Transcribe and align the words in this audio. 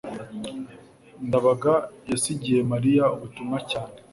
ndabaga 1.27 1.73
yasigiye 2.11 2.59
mariya 2.71 3.03
ubutumwa 3.15 3.57
cyane 3.71 3.95